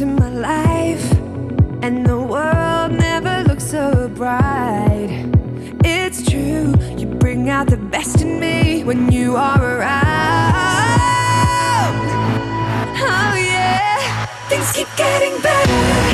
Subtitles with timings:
[0.00, 1.12] into my life,
[1.82, 5.26] and the world never looked so bright.
[5.84, 9.88] It's true, you bring out the best in me when you are around.
[13.00, 16.07] Oh, yeah, things keep getting better.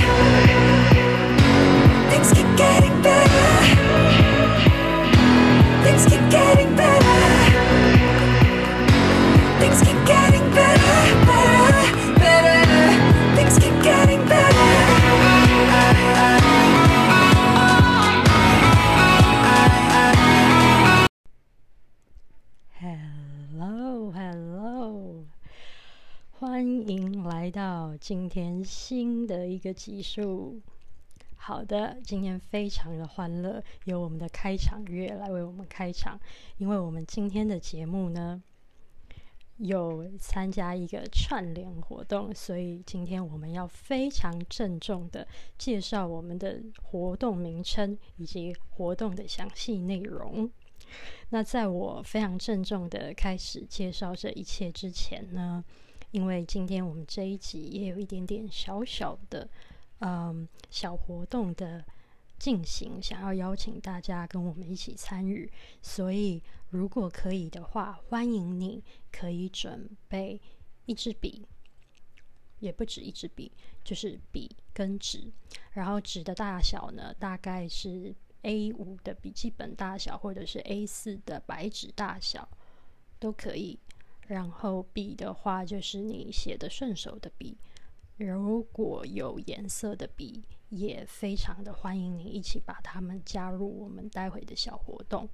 [26.65, 30.59] 欢迎来到今天新的一个集数。
[31.37, 36.19] 好的，今天非常的欢乐，由我们的开场乐来为我们开场，
[36.57, 38.43] 因为我们今天的节目呢
[39.59, 50.51] 有参加一个串联活动，所以今天我们要非常郑重的介绍我们的活动名称以及活动的详细内容。
[51.29, 55.63] 那在我非常郑重的开始介绍这一切之前呢，
[56.15, 59.49] 因为今天我们这一集也有一点点小小的。
[60.01, 61.83] 嗯，小活动的
[62.39, 65.51] 进行，想要邀请大家跟我们一起参与，
[65.81, 70.39] 所以如果可以的话，欢迎你可以准备
[70.85, 71.47] 一支笔，
[72.59, 73.51] 也不止一支笔，
[73.83, 75.33] 就是笔跟纸，
[75.73, 82.47] 然后纸的大小呢，大概是 A 五的笔记本大小，或者是 A 四的白纸大小
[83.19, 83.79] 都可以。
[84.27, 87.57] 然后笔的话，就是你写的顺手的笔。
[88.17, 95.29] 如果有颜色的笔，也非常的欢迎你一起把它们加入我们待会的小活动。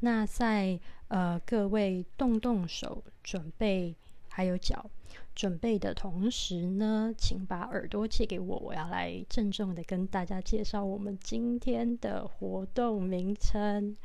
[0.00, 0.78] 那在
[1.08, 3.94] 呃各位动动手准备
[4.28, 4.90] 还有脚
[5.34, 13.96] 准备的同时呢，请把耳朵借给我，我要来郑重的跟大家介绍我们今天的活动名称。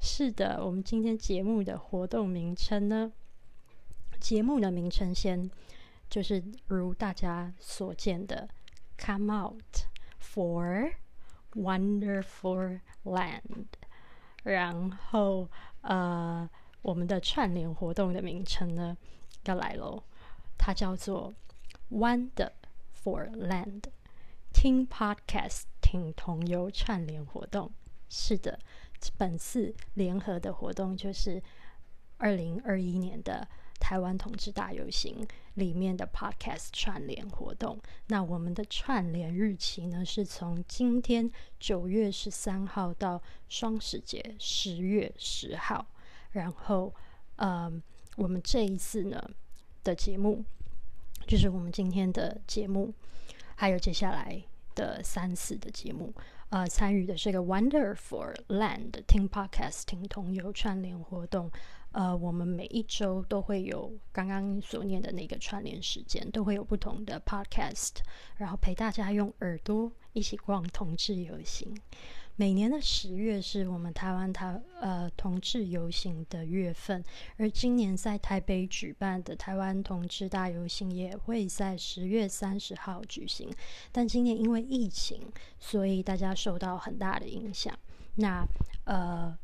[0.00, 3.12] 是的，我们今天节目的活动名称呢，
[4.24, 5.50] 节目的名称先。
[6.08, 8.48] 就是如大家所见的
[8.96, 10.92] ，Come out for
[11.52, 13.66] wonderful land。
[14.44, 15.50] 然后，
[15.82, 16.48] 呃，
[16.80, 18.96] 我们的串联活动的名称呢
[19.44, 20.04] 要来喽，
[20.56, 21.34] 它叫做
[21.90, 22.52] Wonder
[23.02, 23.84] for Land
[24.54, 27.72] 听 Podcast 听同游串联活动。
[28.08, 28.58] 是的，
[29.18, 31.42] 本次联合的活动就是
[32.18, 33.46] 二零二一年的。
[33.84, 35.14] 台湾同志大游行
[35.56, 41.30] 里面的 Podcast 串联活动，那我们的串联日期呢是从今天
[41.60, 45.86] 九月十三号到双十节十月十号。
[46.30, 46.94] 然后，
[47.36, 47.70] 呃，
[48.16, 49.22] 我们这一次呢
[49.82, 50.42] 的节目，
[51.26, 52.90] 就是我们今天的节目，
[53.54, 54.42] 还有接下来
[54.74, 56.10] 的三次的节目，
[56.48, 61.50] 呃，参与的是个 Wonderful Land 听 Podcast 听同游串联活动。
[61.94, 67.92] 呃，我们每一周都会有刚刚所念的那个串联时间，都会有不同的 podcast，
[68.36, 71.72] 然后陪大家用耳朵一起逛同志游行。
[72.34, 77.00] 每年的十月是我们台湾台呃同志游行的月份，
[77.36, 83.48] 而今年在台北举办的台湾同志大游行也会在十月三十号举行。
[83.92, 85.20] 但今年因为疫情，
[85.60, 87.72] 所以大家受到很大的影响。
[88.16, 88.44] 那
[88.82, 89.38] 呃，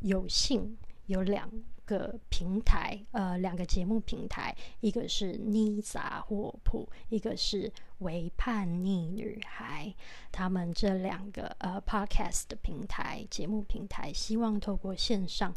[0.00, 0.76] 有幸
[1.06, 1.50] 有两。
[1.84, 9.94] 个平台，呃，两个节目平台，一个是妮杂货铺，一个是为叛逆女孩。
[10.32, 15.54] 他们这两个呃 podcast 的平台节目平台，希望透过线上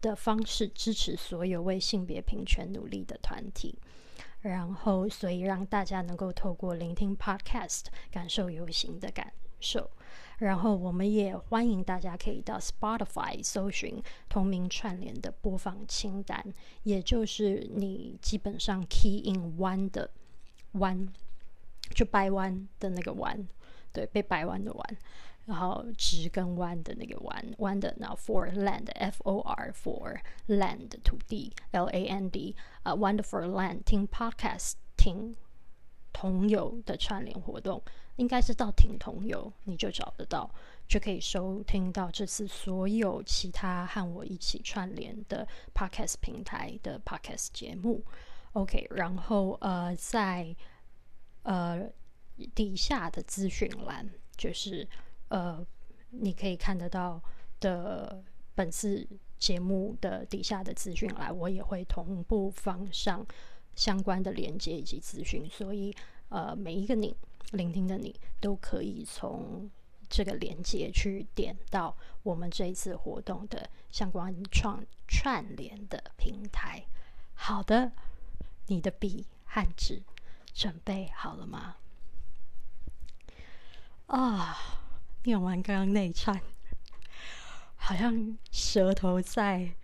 [0.00, 3.78] 的方式支持所有为性别平权努力的团体，
[4.40, 9.90] 然后所以让大家能够透过聆听 podcast 感受游行的感受。
[10.40, 16.42] 然后我们也欢迎大家可以到 Spotify 搜寻同名串联的播放清单，
[16.82, 20.10] 也就是你基本上 key in one 的
[20.72, 21.08] one，
[21.94, 23.46] 就掰弯的那个弯，
[23.92, 24.96] 对，被掰弯的弯，
[25.44, 34.08] 然后直跟弯的那个弯，弯的，然后 for land F O R for land 土地 L A N D 啊，wonderful land 听
[34.08, 35.34] podcast 听
[36.14, 37.82] 同有的串联活动。
[38.20, 40.48] 应该是到挺同游，你就找得到，
[40.86, 48.04] 就可以收听到这次所有其他和我一起串联的 podcast 平台的 podcast 节目。
[48.52, 50.54] OK，然后呃，在
[51.44, 51.90] 呃
[52.54, 54.06] 底下的资讯栏，
[54.36, 54.86] 就是
[55.28, 55.66] 呃
[56.10, 57.22] 你可以看得到
[57.58, 58.22] 的
[58.54, 59.08] 本次
[59.38, 63.26] 节目的底下的资讯栏，我也会同步放上
[63.74, 65.96] 相关的链接以及资讯，所以。
[66.32, 67.12] 呃，每一个你
[67.52, 69.70] 聆听的你都可以从
[70.08, 76.84] 这个连接去点到我们这一次活动的相关串串联的平台。
[77.34, 77.92] 好的，
[78.66, 80.02] 你的笔和纸
[80.52, 81.76] 准备好了吗？
[84.06, 84.56] 啊，
[85.22, 86.40] 念完刚刚那一串，
[87.76, 89.74] 好像舌头在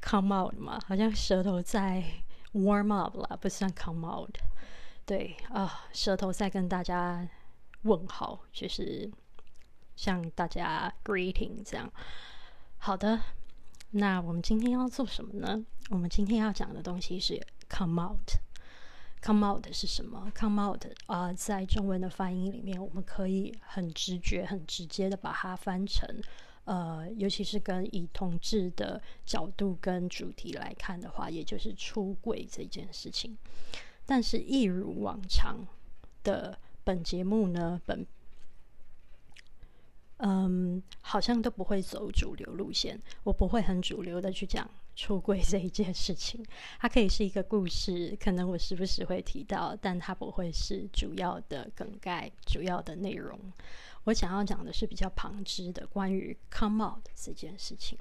[0.00, 2.04] come out 嘛，好像舌头在
[2.52, 4.38] warm up 啦，不算 come out。
[5.06, 7.28] 对啊，舌头在跟大家
[7.82, 9.08] 问好，就是
[9.94, 11.88] 向大家 greeting 这样。
[12.78, 13.20] 好的，
[13.92, 15.64] 那我们今天要做什么呢？
[15.90, 18.32] 我们今天要讲的东西是 come out。
[19.22, 26.08] Come out 是什么？Come out 啊，在中文的翻译里面，我们可以很直觉、很直接的把它翻成，
[26.64, 33.36] 呃，尤其是跟以同志的角度跟主题来看的话，也就是出轨这件事情。
[34.06, 35.66] 但是，一如往常
[36.22, 38.06] 的本节目呢，本
[40.18, 44.70] 嗯，好像都不会走主流路线，我不会很主流的去讲。
[44.98, 46.42] 出柜这一件事情，
[46.78, 53.38] 它可以是一个故事，可能我时不时会提到，但它不会是主要的梗概、主要的内容。
[54.04, 57.98] 我想要讲的是比较旁支的，关于 come out 这件事情。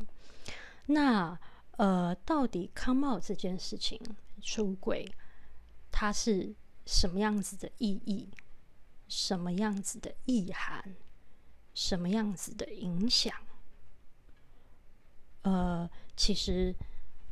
[0.85, 1.37] 那
[1.75, 3.99] 呃，到底 come out 这件事情，
[4.41, 5.05] 出轨，
[5.97, 6.53] 它是
[6.85, 8.27] 什么样子的意义？
[9.07, 10.93] 什么样子的意涵？
[11.73, 13.33] 什么样子的影响？
[15.43, 16.75] 呃，其实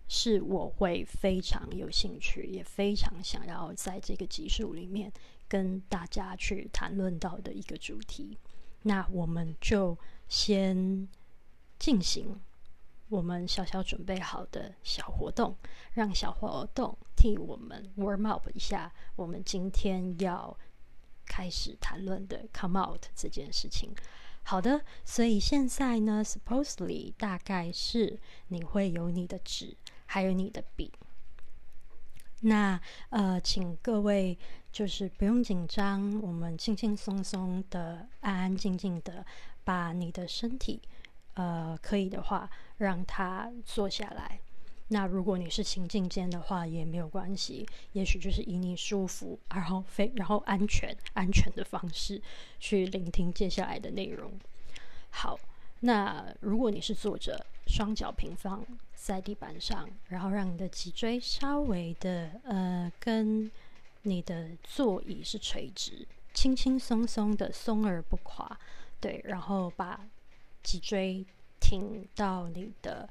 [0.07, 5.11] 是我会非常有兴趣，也非常想要在这个集数里面
[5.49, 8.37] 跟大家去谈论到的一个主题。
[8.83, 9.97] 那我们就
[10.29, 11.05] 先
[11.77, 12.39] 进行
[13.09, 15.57] 我们小小准备好的小活动，
[15.93, 18.91] 让小活动替我们 warm up 一下。
[19.15, 20.57] 我们今天要
[21.25, 23.95] 开始谈论的 come out 这件事情。
[24.43, 30.91] 好的，所以现在呢，supposedly 大概是你会有你的纸，还有你的笔。
[32.41, 32.77] 那
[33.07, 34.37] 呃，请各位
[34.69, 39.25] 就是不用紧张，我们轻轻松松的、安安静静的，
[39.63, 40.81] 把你的身体，
[41.35, 44.41] 呃，可以的话，让它坐下来。
[44.89, 52.21] 那如果你是情境间的话，也没有关系，也许就是以你舒服，然后非然后安全安全的方式
[52.59, 54.31] 去聆听接下来的内容。
[55.09, 55.39] 好，
[55.79, 58.63] 那如果你是坐着，双脚平放
[58.93, 63.49] 在地板上，然后让你的脊椎稍微的呃跟
[64.03, 68.59] 你的座椅是垂直，轻轻松松的松而不垮，
[68.99, 70.07] 对，然后把
[70.61, 71.25] 脊椎
[71.59, 73.09] 挺到你的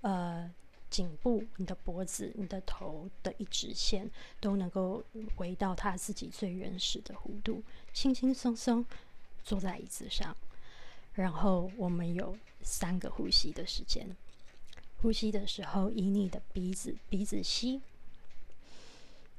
[0.00, 0.50] 呃。
[0.90, 4.10] 颈部、你的脖子、你的头的一直线
[4.40, 5.02] 都能够
[5.36, 8.84] 回到它自己最原始的弧度，轻轻松松
[9.44, 10.36] 坐在椅子上，
[11.14, 14.16] 然后我们有三个呼吸的时间。
[15.00, 17.80] 呼吸的时候，以你的鼻子鼻子吸，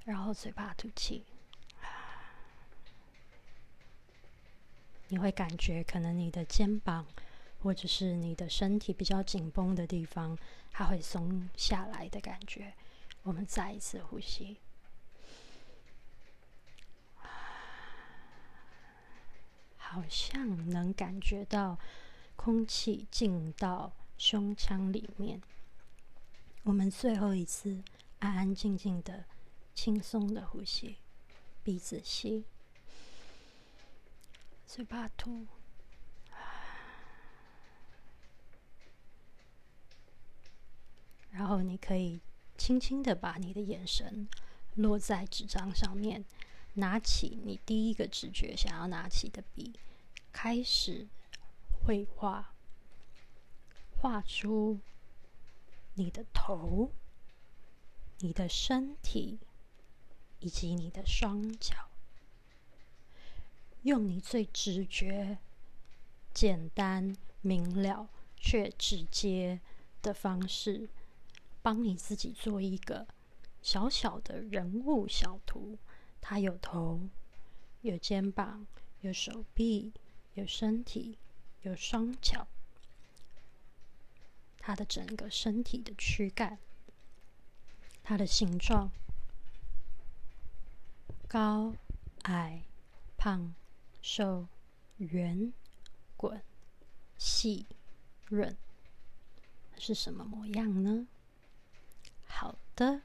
[0.05, 1.23] 然后嘴巴吐气，
[5.09, 7.05] 你会感觉可能你的肩膀。
[7.61, 10.37] 或者是你的身体比较紧绷的地方，
[10.71, 12.73] 它会松下来的感觉。
[13.23, 14.57] 我们再一次呼吸，
[19.77, 21.77] 好像能感觉到
[22.35, 25.39] 空气进到胸腔里面。
[26.63, 27.83] 我们最后一次
[28.19, 29.25] 安安静静的、
[29.75, 30.97] 轻松的呼吸，
[31.63, 32.45] 鼻子吸，
[34.65, 35.45] 嘴巴吐。
[41.31, 42.19] 然后你可以
[42.57, 44.27] 轻轻的把你的眼神
[44.75, 46.23] 落在纸张上面，
[46.75, 49.73] 拿起你第一个直觉想要拿起的笔，
[50.31, 51.07] 开始
[51.83, 52.53] 绘画，
[53.97, 54.79] 画出
[55.95, 56.91] 你的头、
[58.19, 59.39] 你的身体
[60.39, 61.89] 以及你的双脚，
[63.83, 65.37] 用你最直觉、
[66.33, 69.59] 简单明了却直接
[70.01, 70.89] 的方式。
[71.61, 73.07] 帮你自己做一个
[73.61, 75.77] 小小的人物小图，
[76.19, 77.07] 它有头，
[77.81, 78.65] 有肩膀，
[79.01, 79.93] 有手臂，
[80.33, 81.17] 有身体，
[81.61, 82.47] 有双脚，
[84.57, 86.57] 它的整个身体的躯干，
[88.01, 88.89] 它的形状，
[91.27, 91.75] 高
[92.23, 92.63] 矮、
[93.17, 93.53] 胖
[94.01, 94.47] 瘦、
[94.97, 95.53] 圆
[96.17, 96.41] 滚、
[97.17, 97.67] 细
[98.25, 98.57] 润，
[99.77, 101.07] 是什么模样呢？
[102.81, 102.99] 的，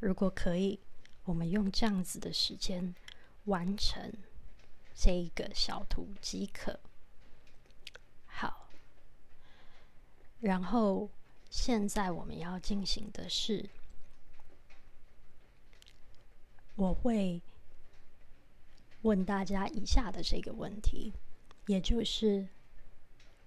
[0.00, 0.80] 如果可以，
[1.24, 2.94] 我们用这样子的时间
[3.44, 4.10] 完成
[4.94, 6.80] 这一个小图即可。
[8.24, 8.70] 好，
[10.40, 11.10] 然后
[11.50, 13.68] 现在我们要进行的是，
[16.76, 17.42] 我会
[19.02, 21.12] 问大家以下的这个问题，
[21.66, 22.48] 也就是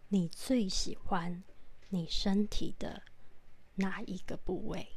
[0.09, 1.43] 你最喜欢
[1.89, 3.01] 你身体的
[3.73, 4.89] 哪一个部位？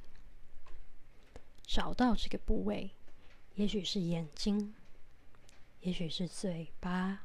[1.69, 2.91] 找到这个部位，
[3.55, 4.75] 也许是眼睛，
[5.83, 7.25] 也许是嘴巴。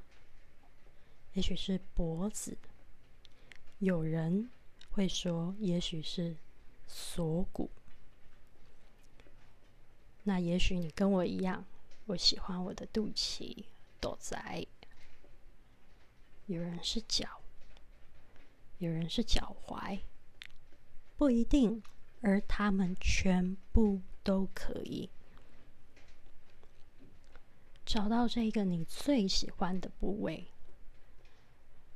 [1.32, 2.56] 也许是脖子，
[3.80, 4.52] 有人
[4.92, 6.36] 会说，也许是
[6.86, 7.72] 锁骨。
[10.24, 11.66] 那也许你跟我一样，
[12.06, 13.64] 我喜欢我的肚脐、
[14.00, 14.68] 肚仔。
[16.46, 17.42] 有人是脚，
[18.78, 20.02] 有人是脚踝，
[21.18, 21.82] 不一定，
[22.22, 25.10] 而他们全部都可以
[27.86, 30.48] 找到这个你最喜欢的部位。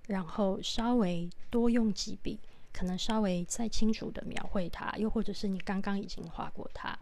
[0.07, 2.39] 然后稍微多用几笔，
[2.71, 6.97] 可能稍微再清楚的描绘它，又或者是你刚刚已经画过它，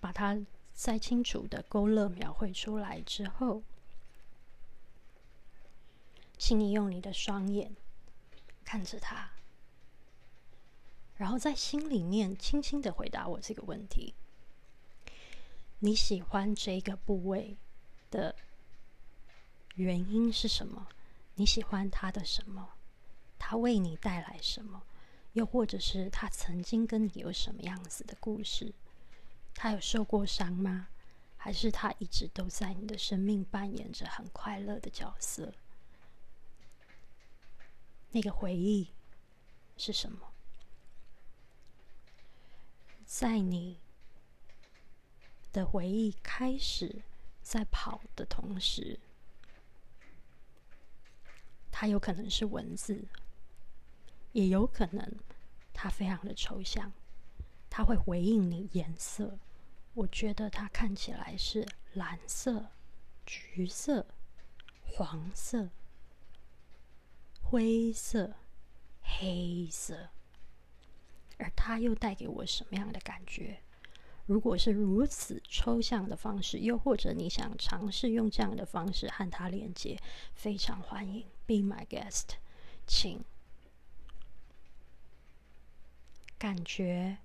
[0.00, 0.38] 把它
[0.74, 3.62] 再清楚的勾勒描绘出来之后，
[6.36, 7.74] 请你用你的双眼
[8.62, 9.30] 看着它，
[11.16, 14.14] 然后在心里面轻轻的回答我这个问题：
[15.78, 17.56] 你喜欢这个部位
[18.10, 18.34] 的？
[19.74, 20.88] 原因是什么？
[21.34, 22.70] 你喜欢他的什么？
[23.38, 24.82] 他为你带来什么？
[25.34, 28.72] 又或者是他曾经跟你有什么样子的故事？
[29.54, 30.88] 他有受过伤吗？
[31.36, 35.52] 还是他一直都在你的生命扮演着很快乐的角色？
[38.12, 38.88] 那个回忆
[39.76, 40.32] 是什么？
[43.06, 43.78] 在你
[45.52, 47.02] 的回忆开始
[47.40, 48.98] 在跑的同时。
[51.70, 53.04] 它有可能是文字，
[54.32, 55.14] 也有可能
[55.72, 56.92] 它非常的抽象，
[57.70, 59.38] 它会回应你颜色。
[59.94, 62.70] 我觉得它看起来是蓝色、
[63.24, 64.06] 橘色、
[64.82, 65.70] 黄色、
[67.42, 68.34] 灰色、
[69.02, 70.10] 黑色，
[71.38, 73.60] 而它又带给我什么样的感觉？
[74.26, 80.00] 如果是如此抽象的方式，又或者你想尝试用这样的方式和它连接，
[80.34, 82.30] 非常欢迎，Be my guest，
[82.88, 83.24] 请
[86.36, 87.18] 感觉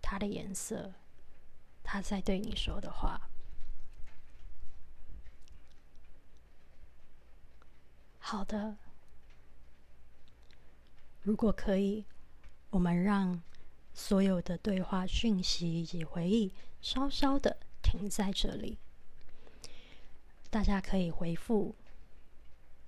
[0.00, 0.94] 它的颜色，
[1.82, 3.28] 它在对你说的话。
[8.20, 8.76] 好的，
[11.22, 12.04] 如果可以，
[12.70, 13.42] 我们让。
[13.94, 18.78] 所有的对话讯息以及回忆，稍稍的停在这里。
[20.50, 21.74] 大家可以回复，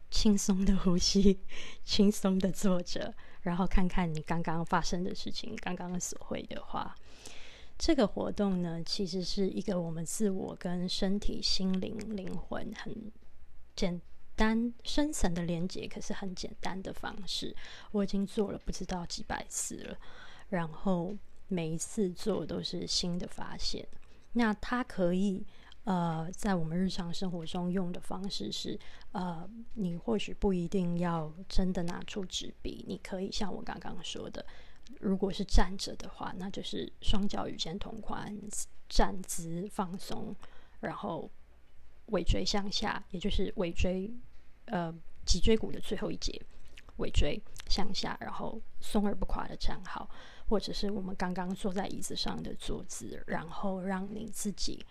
[0.08, 1.40] 轻松的呼吸，
[1.84, 6.94] 轻松的坐着，然后看看你刚刚发生的事情，刚刚所会的话。
[7.76, 13.10] 这个活动呢，其实是一个我们自我跟身体、心灵、灵魂很
[13.74, 14.00] 简
[14.40, 17.54] 单、深层的连接，可是很简单的方式。
[17.92, 19.98] 我已经做了不知道几百次了。
[20.48, 21.14] 然后
[21.48, 23.86] 每一次做都是新的发现。
[24.32, 25.44] 那它可以
[25.84, 28.78] 呃，在我们日常生活中用的方式是
[29.12, 34.44] 呃，你或许不一定要真的拿出纸笔，你可以像我刚刚说的，
[35.00, 38.36] 如果是站着的话，那就是双脚与肩同宽，
[38.88, 40.34] 站姿放松，
[40.80, 41.30] 然后
[42.06, 44.12] 尾椎向下，也就是尾椎
[44.70, 44.92] 呃
[45.26, 46.40] 脊椎骨的最后一节，
[46.96, 50.08] 尾椎向下，然后松而不垮的站好。
[50.48, 54.84] 或者是我们刚刚坐在椅子上的坐姿，然后让你自己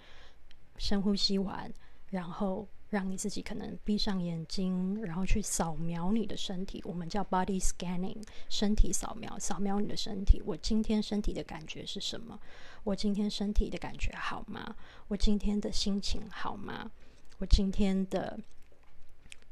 [0.78, 1.70] 深呼吸完，
[2.12, 6.82] 然后让你自己可能闭上眼睛，然后去扫描你的身体。
[6.86, 10.42] 我们叫 body scanning，身体扫描，扫描你的身体。
[10.46, 12.40] 我今天身体的感觉是什么？
[12.86, 14.74] 我今天身体的感觉好吗？
[15.10, 16.90] 我今天的心情好吗？
[17.40, 18.40] 我今天的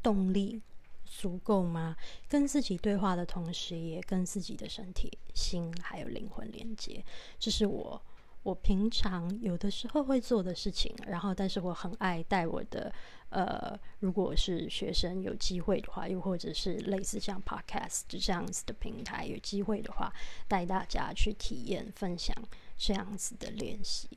[0.08, 0.62] 动力。
[1.10, 1.96] 足够吗？
[2.28, 7.02] 跟自己对话的同时，也跟自己的身体、心还有灵魂连接，
[7.40, 8.02] 这是我
[8.44, 10.94] 我平常有的时候会做的事情。
[11.08, 12.94] 然后，但是我很爱带我的
[13.30, 20.14] 呃，如果是学生有机会的话，又或者是类似像 Podcast 这样子的平台有机会的话，
[20.46, 22.36] 带大家去体验、分享
[22.78, 24.10] 这样子的练习。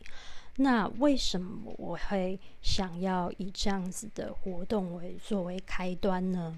[0.63, 6.55] 那为什么我会想要以这样子的活动为作为开端呢？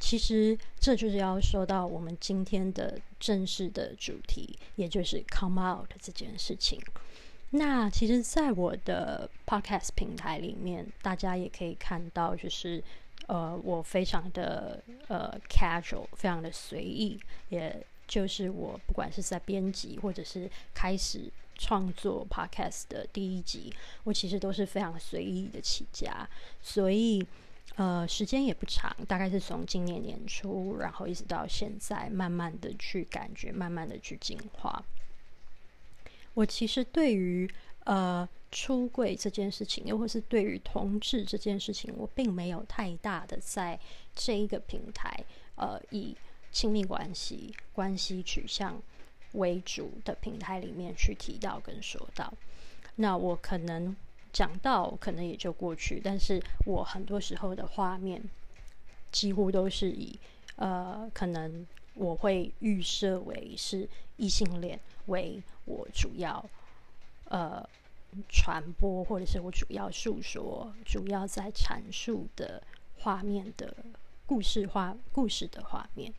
[0.00, 6.80] 其实这就是要说到我们今天的正式的主题，也就是 come out 这件事情。
[7.50, 12.82] 那其实，在我的 podcast 平台里面，大家也可以看到，就是
[13.26, 17.18] 呃，我非常的呃 casual，非常的随意，
[17.48, 23.70] 也就是我不管是在编辑或者是开始创作 podcast 的第一集，
[24.04, 26.26] 我其实都是非常随意的起家，
[26.62, 27.26] 所以
[27.76, 34.82] 呃，时间也不长，大概是从今年年初，然后一直到现在，慢慢的去感觉，慢慢的去进化。
[36.34, 37.48] 我其实对于
[37.84, 43.78] 呃出柜这件事情，又或是对于同志这件事情，我并没有太大的在
[44.14, 45.24] 这一个平台
[45.56, 46.16] 呃以
[46.50, 48.80] 亲密关系、关系取向
[49.32, 52.32] 为主的平台里面去提到跟说到。
[52.96, 53.96] 那我可能
[54.32, 58.22] 讲到，可能也就过去，但是我很多时候的画面
[59.10, 60.18] 几乎都是以
[60.56, 64.78] 呃可能我会预设为是异性恋。
[65.06, 66.44] 为我主要
[67.30, 67.66] 呃
[68.28, 72.62] 传播，或者是我主要诉说、主要在阐述的
[72.98, 73.74] 画面的
[74.26, 76.12] 故事画故事的画面，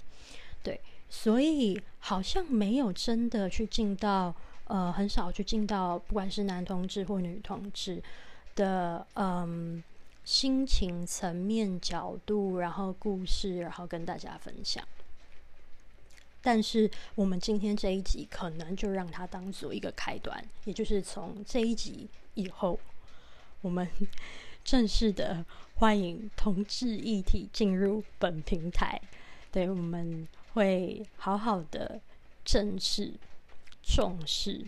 [0.64, 4.34] 对，所以好像没有真的去进到
[4.66, 8.02] 呃，很少去进到不管是男同志或女同志
[8.56, 9.84] 的嗯
[10.24, 14.88] 心情层面角度，然后故事，然后跟大家分享。
[16.42, 22.80] 但是我们今天这一集可能就让它当做一个开端，也就是从这一集以后，
[23.62, 23.90] 我们
[24.64, 25.44] 正式的
[25.76, 29.02] 欢迎同志议题进入本平台。
[29.52, 32.00] 对，我们会好好的
[32.44, 33.14] 正视、
[33.84, 34.68] 重视，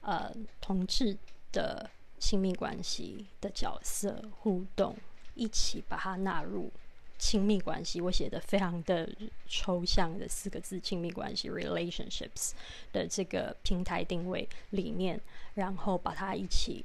[0.00, 1.16] 呃，同志
[1.52, 4.96] 的亲密关系的角色互动，
[5.34, 6.70] 一起把它纳入。
[7.16, 9.08] 亲密关系，我写的非常的
[9.46, 12.50] 抽象的四个字“亲密关系 ”（relationships）
[12.92, 15.18] 的这个平台定位里面，
[15.54, 16.84] 然后把它一起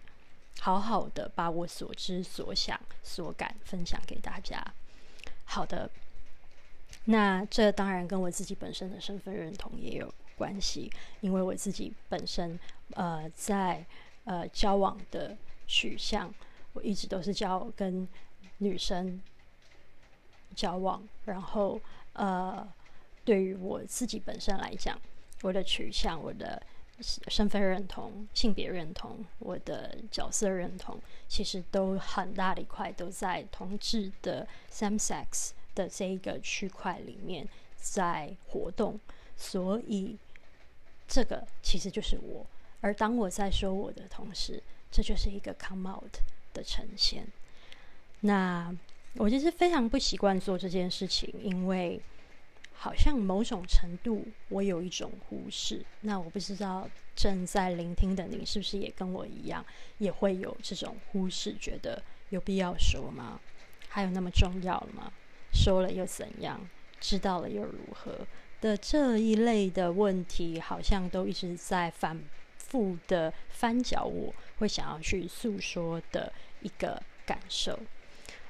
[0.60, 4.63] 好好的把我所知所想所感分享给大家。
[5.43, 5.89] 好的，
[7.12, 10.91] 那这当然跟我自己本身的身份认同也有关系，
[11.22, 12.60] 因为我自己本身
[12.93, 13.84] 呃在
[14.26, 15.36] 呃交往的
[15.67, 16.34] 取向，
[16.74, 18.08] 我一直都是交跟
[18.60, 19.22] 女生。
[20.56, 21.80] 交往，然后
[22.13, 22.67] 呃，
[23.24, 25.00] 对于我自己本身来讲，
[25.43, 26.62] 我的取向、我的
[27.00, 38.99] 身份认同、性别认同、我的角色认同，其实都很大的一块都在同志的 same sex 的这一个区块里面在活动，
[39.37, 40.17] 所以
[41.07, 42.45] 这个其实就是我。
[42.81, 44.61] 而当我在说我的同时，
[44.91, 46.17] 这就是一个 come out
[46.53, 47.25] 的呈现。
[48.19, 48.75] 那。
[49.15, 51.99] 我其实非常不习惯做这件事情，因为
[52.71, 55.83] 好像某种程度我有一种忽视。
[56.01, 59.65] 那我不知道正在聆听的你是不是也跟我一样，
[59.97, 63.41] 也会有这种忽视，觉得有必要说吗？
[63.89, 65.11] 还有那么重要吗？
[65.53, 66.67] 说了又怎样？
[66.99, 68.27] 知道了又如何？
[68.62, 72.21] 的这一类的问题，好像都一直在反
[72.57, 76.31] 复的翻搅，我会想要去诉说的
[76.62, 77.79] 一个感受。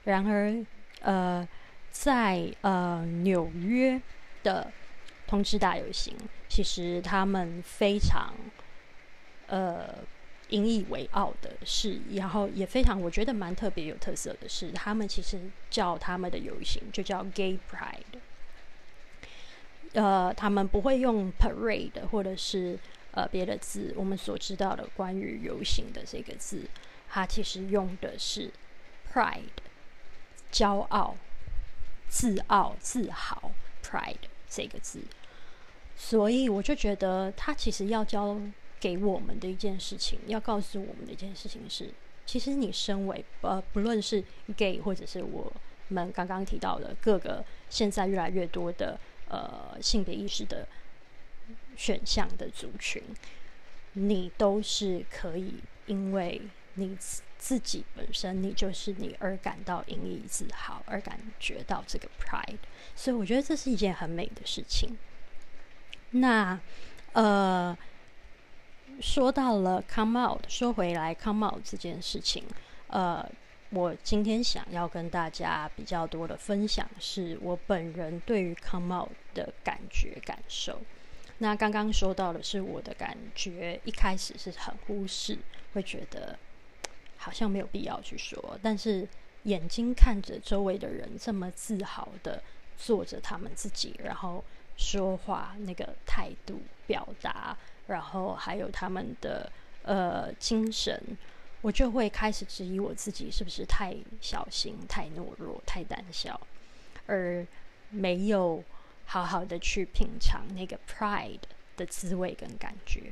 [0.06, 0.66] 然而，
[1.02, 1.48] 呃，
[1.92, 4.02] 在呃纽约
[4.42, 4.72] 的
[5.28, 6.16] 同志大游行，
[6.48, 8.34] 其实他们非常
[9.46, 9.94] 呃
[10.50, 18.20] 引以为傲的是，然后也非常我觉得蛮特别有特色的是，他们其实叫他们的游行就叫 Gay Pride。
[19.94, 22.78] 呃，他们不会用 Parade 或者是
[23.12, 26.64] 呃别的字，我们所知道的关于游行的这个字，
[27.10, 28.52] 它其实用的是
[29.12, 29.64] Pride。
[30.52, 31.16] 骄傲、
[32.08, 33.52] 自傲、自豪
[33.84, 34.16] （pride）
[34.50, 35.00] 这个字，
[35.96, 38.36] 所以我就觉得他其实要教
[38.80, 41.90] 给我们的一件事情，要告诉我们的一件事情是：
[42.26, 44.24] 其实你身为呃，不论是
[44.56, 45.52] gay，或者是我
[45.90, 50.68] 们刚刚提到的各个现在越来越多的呃性别意识的
[51.76, 53.04] 选项的族群，
[53.94, 56.42] 你都是可以，因为
[56.76, 56.98] 你。
[57.40, 62.58] 自己本身，你就是你，而感到引以自豪，而感觉到这个 pride，
[62.98, 64.98] 所以我觉得这是一件很美的事情。
[66.12, 66.60] 那
[67.14, 67.78] 呃，
[69.02, 72.44] 说到了 come out，说回来 come out 这件事情，
[72.88, 73.28] 呃，
[73.70, 80.82] 我今天想要跟大家比较多的分享，是我本人对于 come out 的感觉感受。
[81.38, 85.38] 那刚刚说到的是我的感觉，一开始是很忽视，
[85.74, 86.38] 会觉得。
[87.22, 89.06] 好像没有必要去说，但是
[89.44, 92.42] 眼睛看着周围的人这么自豪的
[92.78, 94.42] 做着他们自己，然后
[94.78, 97.58] 说话那个态度表达，
[97.90, 99.52] 然后还有他们的
[99.84, 101.02] 呃精神，
[101.62, 106.40] 我就会开始质疑我自己是不是太小心、太懦弱、太胆小，
[107.06, 107.46] 而
[107.90, 108.64] 没有
[109.06, 111.40] 好好的去品尝那个 pride
[111.76, 113.12] 的滋味跟感觉。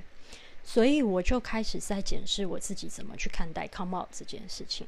[0.64, 4.86] 所以我就开始在检视我自己怎么去看待 come out 这件事情。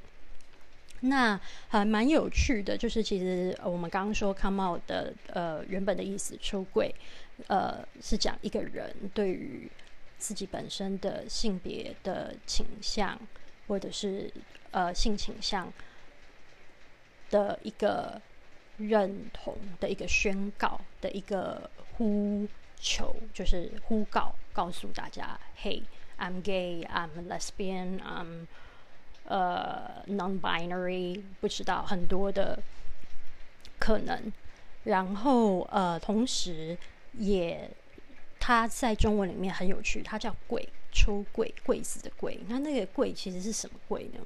[1.01, 6.93] 那还蛮有趣的，就是其实我们刚刚说 come out 的呃原本的意思出柜，
[7.47, 9.69] 呃是讲一个人对于
[10.17, 13.19] 自己本身的性别的倾向
[13.67, 14.31] 或者是
[14.71, 15.71] 呃性倾向
[17.29, 18.21] 的一个
[18.77, 22.47] 认同的一个宣告的一个呼
[22.79, 25.83] 求，就是呼告告诉大家，Hey,
[26.17, 28.47] I'm gay, I'm lesbian, I'm
[29.25, 32.57] 呃，non-binary 不知道很多的
[33.77, 34.31] 可能，
[34.85, 36.77] 然后呃，同时
[37.19, 37.69] 也
[38.39, 42.39] 它在中文里面很有趣，它叫“柜”出柜柜子的“柜”。
[42.49, 44.19] 那那个“柜”其实是什么“柜”呢？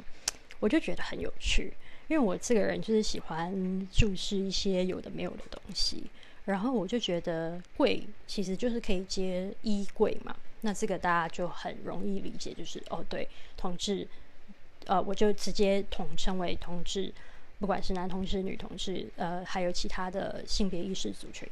[0.59, 1.73] 我就觉得很有趣，
[2.07, 6.05] 因为我这个人就是喜欢注视一些有的没有的东西，
[6.45, 10.35] 然后我就觉得“柜”其实就是可以接衣柜嘛。
[10.61, 13.27] 那这个大家就很容易理解，就是哦，对，
[13.57, 14.07] 同志。
[14.85, 17.09] 呃，我就直接统称为同志，
[17.57, 21.47] 不管是男同志、女同志，呃，还有其他的性别意识族群，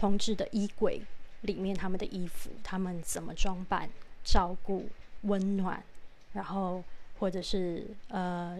[0.00, 1.02] 同志的衣柜
[1.42, 3.90] 里面，他们的衣服，他们怎么装扮、
[4.24, 4.88] 照顾、
[5.24, 5.84] 温暖，
[6.32, 6.82] 然后
[7.18, 8.58] 或者是呃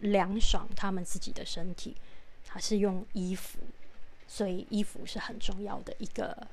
[0.00, 1.96] 凉爽他们自己的身体，
[2.44, 3.60] 他是用衣服，
[4.28, 6.46] 所以衣服是很重要的一个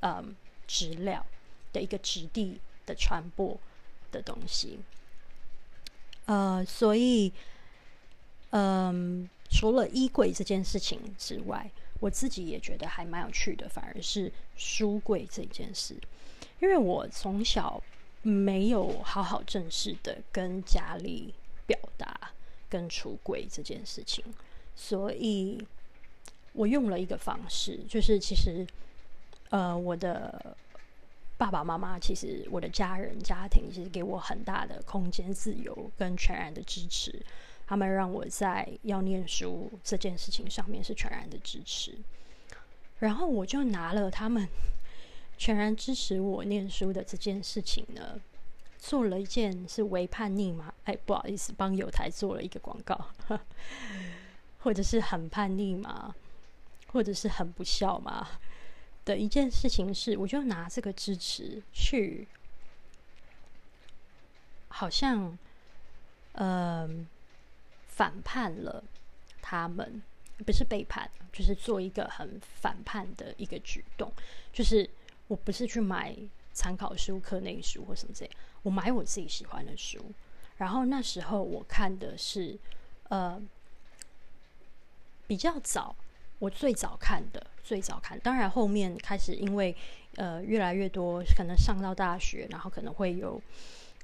[0.00, 0.36] 嗯
[0.66, 1.24] 质料
[1.72, 3.58] 的一个质地的传播
[4.10, 4.78] 的东西。
[6.26, 7.32] 呃，所以，
[8.50, 11.70] 嗯，除了衣柜这件事情之外，
[12.02, 15.94] 我自己也觉得还蛮有趣的，反而是书柜这件事，
[16.58, 17.80] 因为我从小
[18.22, 21.32] 没有好好正式的跟家里
[21.64, 22.32] 表达
[22.68, 24.24] 跟橱柜这件事情，
[24.74, 25.64] 所以
[26.54, 28.66] 我用了一个方式，就是其实，
[29.50, 30.56] 呃，我的。
[31.38, 37.20] 爸爸妈妈其实，我的家人家庭其实给我很大的空间、自由跟全然的支持。
[37.72, 41.96] 他们让我在要念书这件事情上面是全然的支持。
[42.98, 44.46] 然后我就拿了他们
[45.38, 48.20] 全然支持我念书的这件事情呢，
[48.78, 50.74] 做了一件是为叛逆嘛？
[50.84, 53.06] 哎，不好意思，帮友台做了一个广告，
[54.60, 56.14] 或者是很叛逆嘛？
[56.88, 58.28] 或者是很不孝嘛？
[59.06, 62.28] 的一件事情是，我就拿这个支持去，
[64.68, 65.38] 好像，
[66.32, 66.86] 呃，
[67.96, 68.82] 反叛了
[69.40, 70.02] 他们，
[70.46, 74.10] 不是背叛，就是做一个很反叛的一个举动。
[74.52, 74.88] 就是
[75.28, 76.16] 我不是去买
[76.52, 79.98] 参考书、课内书或什么这样，我买我自己喜欢的书。
[80.56, 82.58] 然后那时候我看的是，
[83.08, 83.40] 呃，
[85.26, 85.94] 比较早。
[86.38, 89.72] 我最早看的，最早看，当然后面开始，因为
[90.16, 93.40] 呃越来越多，可能上到大学，然后可能会有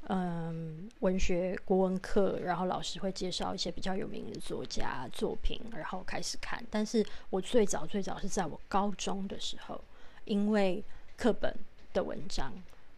[0.07, 6.65] 嗯文学国文课，然后老师会介绍一些比较有名的作家作品，然后开始看。
[6.71, 9.81] 但是我最早最早是在我高中的时候，
[10.25, 10.83] 因为
[11.17, 11.55] 课本
[11.93, 12.53] 的文章，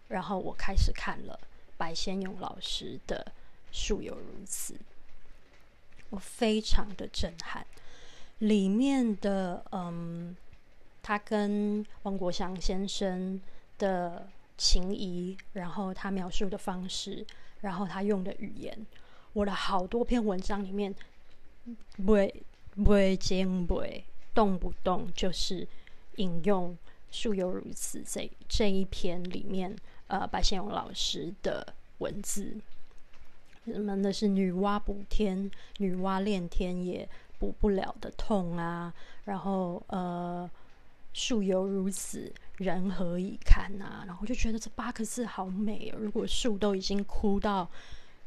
[0.09, 1.39] 然后我开始看了
[1.77, 3.27] 白先勇老师的
[3.77, 4.75] 《树有如此》，
[6.11, 7.67] 我非常的震撼。
[8.39, 10.35] 里面的嗯，
[11.03, 13.41] 他跟王国祥先生
[13.79, 14.27] 的
[14.61, 17.25] 情谊，然后他描述的方式，
[17.62, 18.87] 然后他用的语言，
[19.33, 20.94] 我的好多篇文章里面，
[21.96, 22.14] 不
[22.75, 25.66] 不会经不会动不动就是
[26.16, 26.77] 引用
[27.11, 29.75] “树有如此”这这一篇里面，
[30.09, 32.55] 呃，白先勇老师的文字，
[33.64, 37.09] 什么那是女娲补天，女娲炼天也。
[37.40, 38.92] 补不了的痛啊，
[39.25, 40.51] 然后呃，
[41.12, 44.05] 树犹如此，人何以堪啊？
[44.07, 45.99] 然后就觉得这八个字好美哦。
[45.99, 47.68] 如果树都已经枯到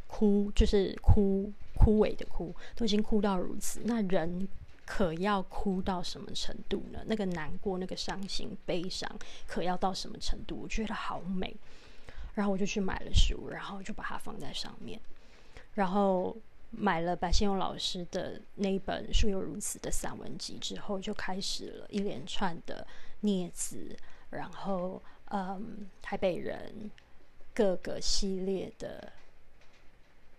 [0.08, 4.48] 枯，就是枯枯萎的枯，都已经枯到如此，那人
[4.86, 7.00] 可要枯到什么程度呢？
[7.06, 9.10] 那个难过、那个伤心、悲伤，
[9.48, 10.60] 可要到什么程度？
[10.64, 11.56] 我觉得好美。
[12.36, 15.00] 然后我就去买了书，然后就把它放在上面，
[15.74, 16.36] 然后。
[16.76, 22.86] 买了白先勇老师的那一本《树有如此》的散文集之后，就开始了一连串的
[23.22, 23.96] 镊子，
[24.32, 26.92] 然后嗯，台北人
[27.54, 29.14] 各个系列的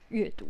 [0.09, 0.49] 阅读。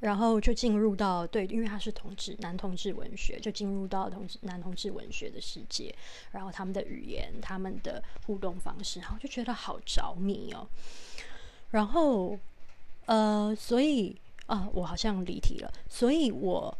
[0.00, 5.94] 然后就进入到对，因为他是同志男同志文学，就进入到同志男同志文学的世界，
[6.30, 10.68] 然后他们的语言、他们的互动方式，然后就觉得好着迷哦。
[11.70, 12.38] 然后
[13.06, 14.14] 呃，所以
[14.46, 16.76] 啊，我好像离题了，所以我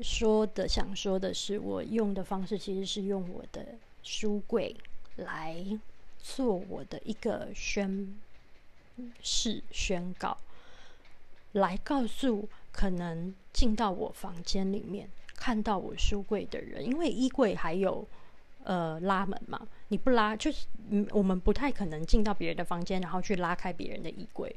[0.00, 3.66] 说的想说的是，我用的方式其实是用我的
[4.02, 4.74] 书柜
[5.16, 5.64] 来
[6.18, 8.14] 做我的一个宣
[9.22, 10.36] 誓宣告。
[11.52, 15.06] 来告诉可能进到我房间里面
[15.36, 18.08] 看到我书柜的人，因为衣柜还有
[18.64, 20.66] 呃拉门嘛，你不拉就是，
[21.10, 24.56] 我们不太可能进到别人的房间，然后去拉开别人的衣柜，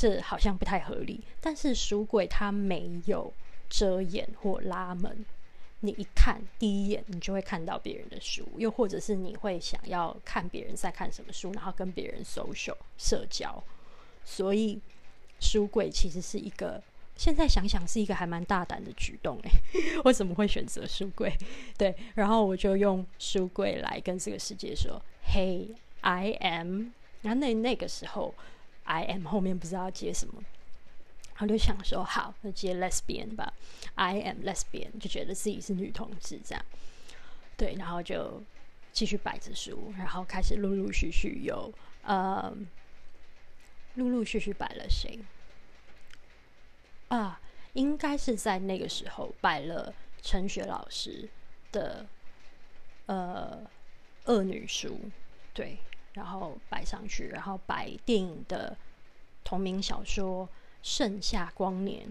[0.00, 1.20] 这好像不太合理。
[1.40, 3.32] 但是书柜它没有
[3.68, 5.24] 遮掩或拉门，
[5.80, 13.62] 你一看第一眼你就会看到别人的书，又或者是你会想要看别人在看什么书，然后跟别人 social 社交，
[14.24, 14.80] 所以。
[15.42, 16.82] 书柜其实是一个，
[17.16, 19.50] 现在想想是一个还蛮大胆的举动诶，
[20.04, 21.34] 为什么会选择书柜？
[21.78, 25.00] 对，然后我就用书柜来跟这个世界说
[25.32, 25.68] ：“Hey,
[26.02, 26.90] I am。”
[27.24, 28.34] 然后那那个时候
[28.90, 30.42] ，I am 后面不知道接什么，
[31.38, 33.52] 我就想说：“好，那接 lesbian 吧
[33.94, 36.64] ，I am lesbian。”就觉得自己是女同志这样。
[37.56, 38.42] 对，然后就
[38.92, 41.72] 继续摆着书，然后开始陆陆续续有
[42.02, 42.52] 呃。
[43.94, 45.18] 陆陆续续摆了谁
[47.08, 47.40] 啊？
[47.72, 51.28] 应该是在那个时候摆了陈雪老师
[51.72, 52.06] 的
[53.06, 53.68] 呃
[54.26, 54.96] 恶女书，
[55.52, 55.76] 对，
[56.14, 58.76] 然后摆上去，然后摆电影的
[59.44, 60.46] 同名小说
[60.82, 62.06] 《盛夏光年》，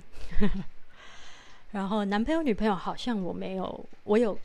[1.72, 4.38] 然后男朋友女朋友好像我没有，我有，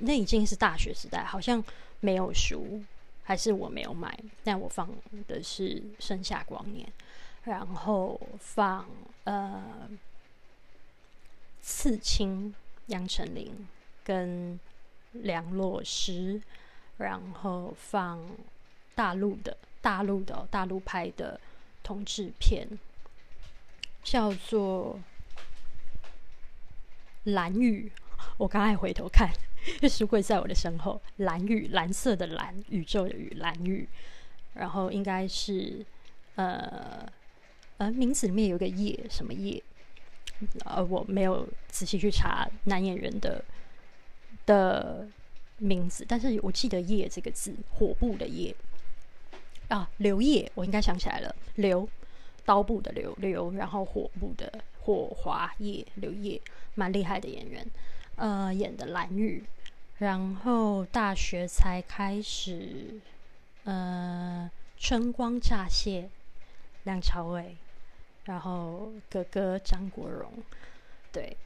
[0.00, 1.62] 那已经是大学时代，好像
[2.00, 2.82] 没有书。
[3.24, 4.88] 还是我没有买，但我放
[5.26, 6.86] 的是《盛夏光年》，
[7.44, 8.88] 然后放
[9.24, 9.62] 呃
[11.60, 12.50] 《刺青》
[12.86, 13.68] 杨丞琳
[14.02, 14.58] 跟
[15.12, 16.40] 梁洛施，
[16.96, 18.18] 然后放
[18.98, 21.40] 大陆的大陆的大陆拍的
[21.84, 22.66] 同志片，
[24.02, 24.98] 叫做
[27.30, 27.92] 《蓝雨》。
[28.38, 29.30] 我刚才回头看。
[29.88, 33.88] 书柜在我的身后，蓝雨，蓝色的蓝，宇宙的宇，蓝雨。
[34.54, 35.86] 然后应该是，
[36.34, 37.08] 呃，
[37.76, 39.62] 呃，名字里面有个叶，什么叶？
[40.64, 43.44] 呃，我没有仔细去查男演员的
[44.44, 45.06] 的
[45.58, 48.52] 名字，但是我记得“叶”这个字，火部的“叶”
[49.68, 51.88] 啊，刘烨，我应该想起来了，刘
[52.44, 56.40] 刀部的刘刘，然后火部的火华烨，刘烨，
[56.74, 57.66] 蛮厉害的演员。
[58.20, 59.44] 呃，演的蓝玉，
[59.98, 62.98] 然后大学才开始，
[63.62, 66.08] 呃，春光乍泄，
[66.82, 67.54] 梁朝伟，
[68.24, 70.32] 然后哥哥张国荣，
[71.12, 71.36] 对，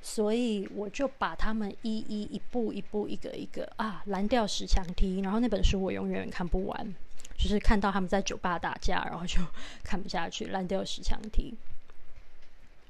[0.00, 6.94] 所以我就把他们一一一步一步一个一个啊，蓝调石墙梯，然后那本书我永远看不完，
[7.42, 9.40] 就是看到他们在酒吧打架，然后就
[9.82, 11.54] 看不下去，烂掉石墙梯，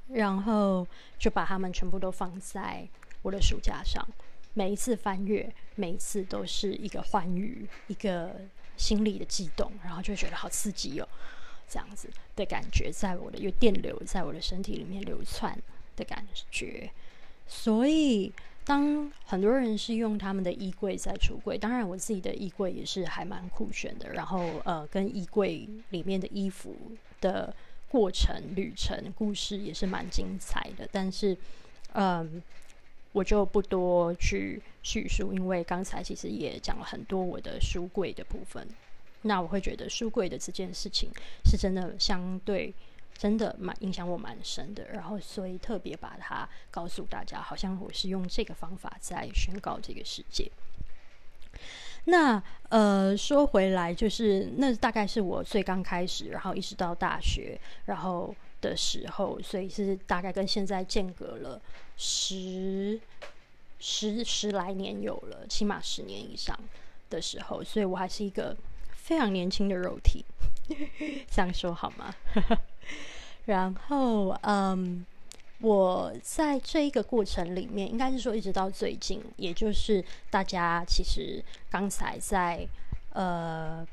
[0.08, 0.86] 然后
[1.18, 2.88] 就把他们全部都放在。
[3.22, 4.02] 我的书架上，
[4.54, 8.34] 每一次翻阅，每一次都是一个欢愉，一个
[8.78, 11.06] 心里的悸动，然后就觉得好刺激哦，
[11.68, 15.54] 这样子的感觉，在我的有电流在我的身体里面流窜
[15.96, 16.90] 的感觉。
[17.46, 18.32] 所以，
[18.70, 24.08] 当很多人是用他们的衣柜在橱柜，当然我自己的衣柜也是还蛮酷炫的。
[24.12, 26.76] 然后，呃，跟衣柜里面的衣服
[27.20, 27.52] 的
[27.88, 30.88] 过程、旅程、故事也是蛮精彩的。
[30.92, 31.36] 但是，
[31.94, 32.40] 嗯。
[33.12, 38.64] 我就不多去叙述，因为刚才其实也讲了很多我的书柜的部分。
[39.22, 41.10] 那我会觉得书柜的这件事情
[41.44, 42.72] 是真的相对
[43.20, 50.50] 真的蛮影响我蛮深的，然后所以特别把它告诉大家，好像我是用这个方法在宣告这个世界。
[52.04, 58.34] 那呃说回来，就是那大概是我最刚开始，然后一直到大学，然后。
[58.62, 61.58] 的时候，所以是大概跟现在间隔了
[61.96, 63.00] 十
[63.78, 66.54] 十十来年有了，起码十年以上
[67.08, 68.54] 的时候，所以我还是一个
[68.92, 70.26] 非常年轻的肉体，
[71.30, 72.14] 这样说好吗？
[73.46, 75.04] 然后，嗯，
[75.60, 82.66] 我在这一个过程里面，应该是说一直到最近，也就是大家其实刚才在
[83.12, 83.86] 呃。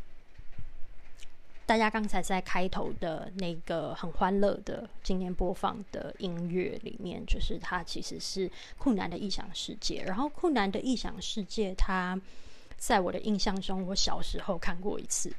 [1.65, 10.01] 大家刚才在开头的那个很欢乐的今天播放的音乐里面，就是它其实是酷男的异想世界。
[10.03, 12.17] 然后酷男的异想世界，它
[12.77, 15.29] 在我的印象中，我小时候看过一次，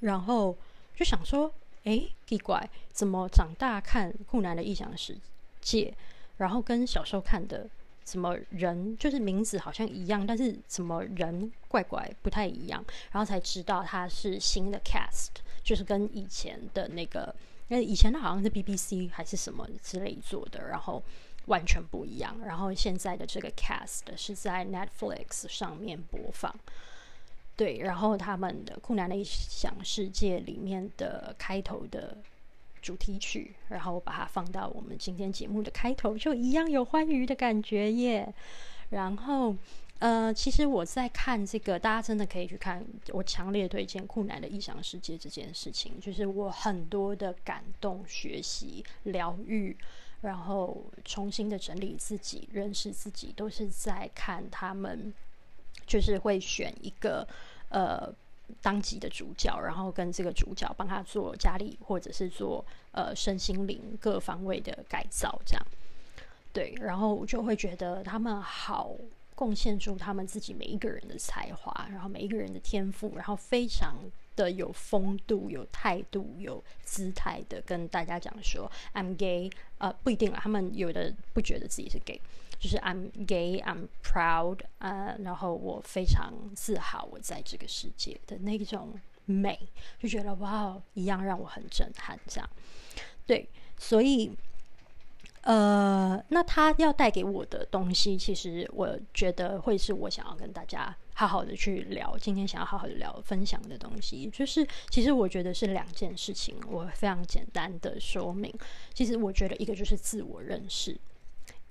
[0.00, 0.56] 然后
[0.94, 1.52] 就想说，
[1.84, 5.16] 诶，奇怪，怎么长大看酷男的异想世
[5.60, 5.94] 界，
[6.36, 7.68] 然后跟小时候看的
[8.02, 15.28] 怎么人就是名字好像一样，但是怎么人怪怪不太一样，然后才知道它是新的 cast，
[15.62, 17.34] 就是跟以前的那个，
[17.68, 21.02] 因为以前的好像是 BBC 还是什么之类做的，然后
[21.46, 22.38] 完全不一样。
[22.44, 26.54] 然后现在的这个 cast 是在 Netflix 上面播放。
[27.56, 32.18] 对，然后他们的《酷男的异想世界》里面的开头的
[32.82, 38.34] 主题曲，然后把它放到我们今天节目的开头，就一样有欢愉的感觉耶。
[38.90, 39.54] 然后，
[40.00, 49.76] 呃，其实我在看这个，大家真的可以去看，我强烈推荐《酷男的异想世界》这件事情，就是我很多的感动、学习、疗愈，
[50.22, 55.14] 然后重新的整理自己、认识自己，都是在看他们。
[55.86, 57.26] 就是会选一个
[57.68, 58.12] 呃
[58.60, 65.66] 当集的主角，然后跟这个主角帮他做家里或者是做呃身心灵各方位的改造，这样
[66.52, 68.94] 对，然后我就会觉得他们好
[69.34, 73.96] 贡献出他们自己每一个人的才华，然后每一个人的天赋，然后非常
[74.36, 82.20] 的有风度、有态度、有姿态的跟大家讲说 I'm gay，呃不一定啊，他们有的不觉得自己是 gay。
[82.64, 92.18] 就是 I'm gay, I'm proud，呃，然后我非常自豪我在这个世界的那种美，就觉得哇，一样让我很震撼。
[92.26, 92.48] 这样，
[93.26, 93.46] 对，
[93.76, 94.34] 所以，
[95.42, 108.50] 呃，那他要带给我的东西，其实我觉得会是我想要跟大家好好的去聊，今天想要好好的聊分享的东西，就是其实我觉得是两件事情，我非常简单的说明。
[108.94, 110.98] 其实我觉得一个就是自我认识。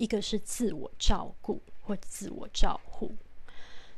[0.03, 3.09] 一个是自我照顾或自我照护，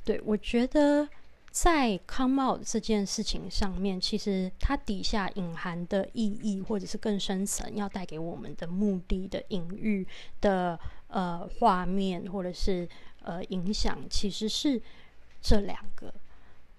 [0.04, 1.10] 对我觉得
[1.50, 10.06] 在 come out 这件事情上面，其实它底下隐含的意义，或者是更深层要带给我们的目的的隐喻
[10.42, 12.88] 的呃画面，或者是
[13.24, 14.80] 呃影响，其实是
[15.42, 16.14] 这两个。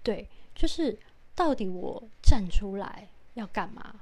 [0.01, 0.97] 对，就是
[1.35, 3.93] 到底我站出来要干嘛？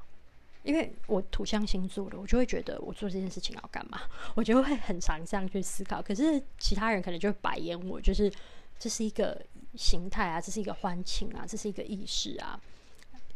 [0.65, 4.01] 因为我土象星座的，我就会觉得我做这件事情要干嘛？
[4.33, 6.01] 我就会很常这样去思考。
[6.01, 8.31] 可是其他人可能就会白眼我，就是
[8.79, 9.39] 这是一个
[9.75, 12.59] 形态啊，这是一个欢庆啊，这是一个意识啊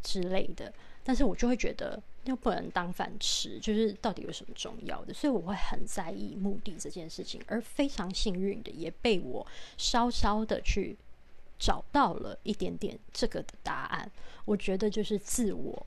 [0.01, 0.73] 之类的。
[1.03, 5.13] 但是我就会觉得又不能当饭吃，就是到底有什么重要的？
[5.13, 9.45] 所以我会很在意目的这件事情，而非常幸运的也被我
[9.77, 10.97] 稍稍的去
[11.59, 14.11] 找到了一点点这个的答案。
[14.45, 15.85] 我觉得就是自我。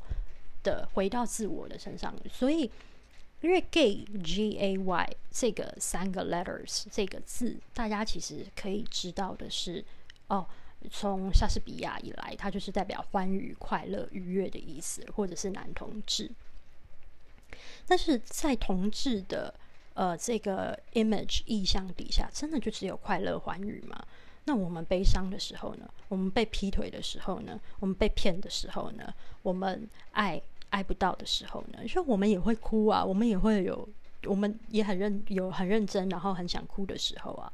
[0.62, 2.70] 的回到自我的身上，所以
[3.40, 9.84] 因为 gay G A Y 这个三个 letters 这个字，大家其实可以知道的是，
[10.28, 10.46] 哦，
[10.90, 16.30] 从莎士比亚以来，它就是代表欢愉、快乐、愉悦的意思，或者是男同志。
[17.86, 19.52] 但是在同志的
[19.94, 24.04] 呃这个 image 意象底下，真的就只有快乐、欢愉吗？
[24.44, 25.88] 那我们悲伤的时候呢？
[26.08, 27.60] 我们被劈腿的时候呢？
[27.80, 29.12] 我们被骗的时候呢？
[29.42, 30.40] 我们爱？
[30.72, 33.86] 爱不到的时候呢，就我们也会哭啊，我们也会有，
[34.24, 37.52] 我们也很认有很认真，然后很想哭的时候啊，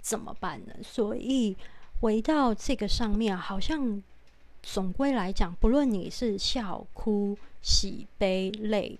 [0.00, 0.72] 怎么办呢？
[0.80, 1.56] 所以
[2.00, 4.00] 回到这个上面，好像
[4.62, 8.96] 总归来讲，不论你是笑、哭、喜、悲、泪，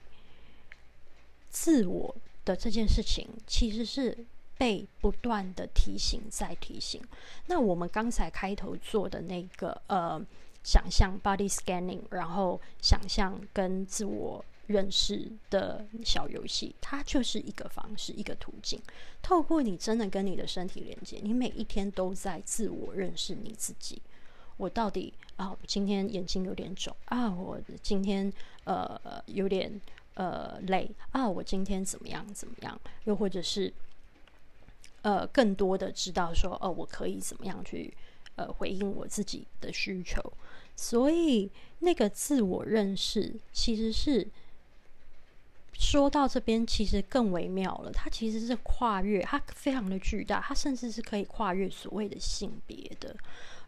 [1.48, 4.18] 自我的这件事情，其实是
[4.58, 7.00] 被不断的提醒再提醒。
[7.46, 10.20] 那我们刚才开头做的那个呃。
[10.62, 18.80] 想象 body scanning，然后想象跟自我认识的小游戏，它就是一个方式，一个途径。
[19.20, 24.00] 透过你真的跟你的身体连接，你每一天都在自我认识你自己。
[24.56, 28.32] 我到底啊，今天眼睛有点肿啊，我今天
[28.64, 29.80] 呃有点
[30.14, 32.80] 呃累啊，我今天怎么样怎么样？
[33.04, 33.72] 又或者是
[35.00, 37.92] 呃更多的知道说，哦，我可以怎么样去
[38.36, 40.32] 呃回应我自己的需求？
[40.76, 44.26] 所以，那个自我认识其实是
[45.74, 47.90] 说到这边，其实更微妙了。
[47.92, 53.14] 它其实是跨越，它非常的巨大，它甚至是可以跨越所谓的性别的。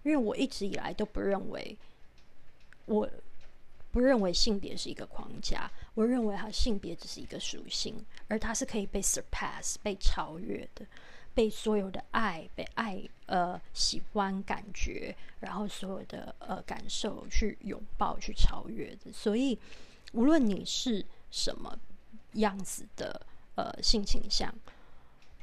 [0.03, 1.77] 因为我一直以来都不认为，
[2.87, 3.09] 我
[3.91, 7.95] 不认为性别是一个框架，我认为它性别只是一个属性，
[8.29, 10.87] 而它是可以被 surpass、被超越的。
[11.35, 18.97] 被所有的爱、被爱、呃喜欢、感觉，然后所有的呃感受去拥抱、去超越。
[19.13, 19.59] 所以，
[20.13, 21.77] 无论你是什么
[22.35, 23.21] 样子的
[23.57, 24.55] 呃性倾向，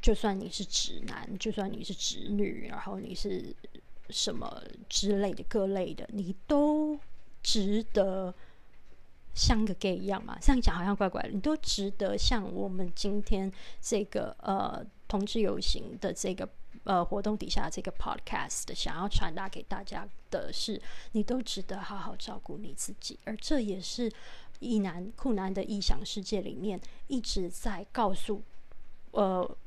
[0.02, 3.54] 就算你是直男，就算你是直女，然后你是
[4.10, 6.98] 什么之类的各类的，你都
[7.44, 8.34] 值得
[9.34, 10.38] 像个 gay 一样嘛？
[10.42, 11.30] 这样讲好像怪怪的。
[11.30, 16.48] 你都值得像我们今天这个呃同志游行的这个
[16.86, 20.82] 呃活动底下这个 podcast 想要传达给大家的是，
[21.12, 23.20] 你都值得好好照顾你自己。
[23.26, 24.10] 而这也是
[24.62, 28.42] 异男酷男的异想世界里面一直在告诉
[29.12, 29.58] 呃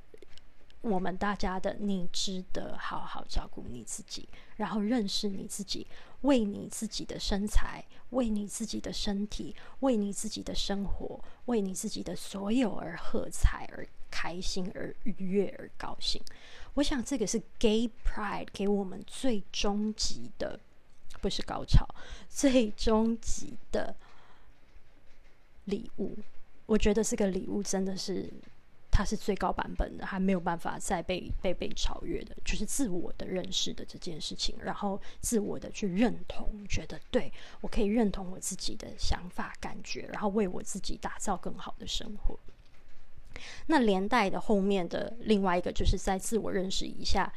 [0.85, 5.87] 我们大家的，你值得好好照顾你自己，然后认识你自己。
[6.21, 16.23] 为你自己的身材，为你自己的身体，为你自己的生活，为你自己的所有而喝彩，而开心，而愉悦，而高兴。
[16.75, 20.59] 我想这个是 Gay Pride 给我们最终极的，
[21.21, 21.87] 不是高潮，
[22.29, 23.95] 最终极的
[25.65, 26.17] 礼物。
[26.67, 28.33] 我觉得这个礼物真的是。
[28.97, 42.39] 它是最高版本的，还没有办法再被被被超越的，就是自我的认识的这件事情，然后自我的去认同，觉得对我可以认同我自己的想法、感觉，然后为我自己打造更好的生活。
[43.67, 47.33] 那连带的后面的另外一个，就是在自我认识一下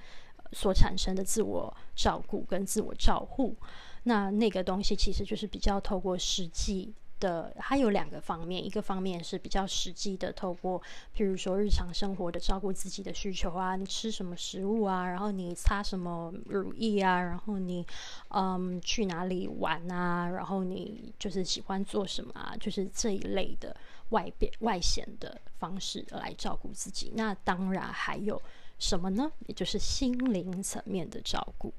[0.52, 3.56] 所产生的自我照顾跟自我照护，
[4.04, 6.94] 那那个东西其实就是比较透过实际。
[7.20, 10.82] 的，它有两个方面，一个方面是比较实际的，透过
[11.16, 17.86] 譬如说日常生活的照顾自己的需求啊，你吃什么食物啊，然后你擦什么乳液啊，然后你
[18.30, 23.76] 嗯去哪里玩啊，然后你就是喜欢做什么啊，就是这一类的
[24.10, 27.12] 外边外显的方式来照顾自己。
[27.16, 28.42] 那当然还有
[28.80, 29.32] 什么呢？
[29.48, 31.74] 也就是心灵层面的照顾、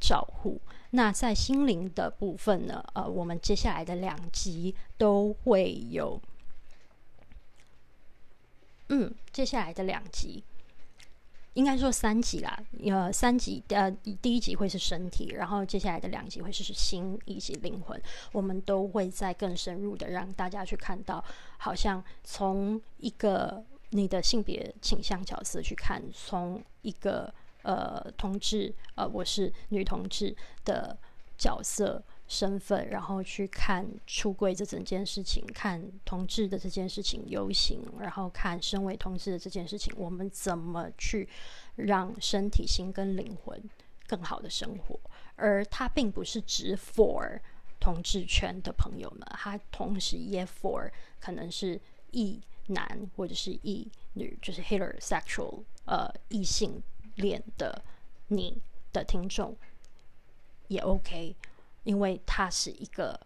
[0.00, 0.60] 照护。
[0.92, 2.84] 那在心灵的部分呢？
[2.94, 6.20] 呃，我们接下来的两集都会有，
[8.88, 10.42] 嗯，接下来的两集
[11.54, 12.60] 应该说三集啦。
[12.84, 13.88] 呃，三集呃，
[14.20, 18.02] 第一集会是身体，然后接下来的两集会是心以及灵魂。
[18.32, 21.24] 我们都会再更深入的让大家去看到，
[21.58, 27.32] 好像从一个你的性别倾向角色去看，从一个。
[27.62, 30.34] 呃，同志，呃，我是女同志
[30.64, 30.96] 的
[31.36, 41.28] 角色身份，然后去看出柜这整件事情，看同志的这件事情游行，然后看身为同志的这件事情，我们怎么去
[41.76, 43.62] 让身体、心跟灵魂
[44.06, 44.98] 更好的生活？
[45.36, 47.40] 而它并不是只 for
[47.78, 51.80] 同志圈的朋友们，它同时也 for 可能是
[52.10, 56.82] 异男或者是异女，就是 heterosexual 呃异性。
[57.16, 57.82] 脸的
[58.28, 58.60] 你
[58.92, 59.56] 的听众
[60.68, 61.34] 也 OK，
[61.84, 63.18] 因为它是一个，